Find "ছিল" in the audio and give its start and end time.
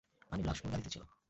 0.91-1.03